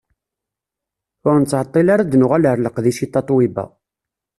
Ur 1.27 1.35
nettɛeṭṭil 1.37 1.87
ara 1.93 2.01
ad 2.03 2.09
d-nuɣal 2.11 2.43
ar 2.51 2.57
leqdic 2.59 2.99
i 3.05 3.07
Tatoeba. 3.13 3.65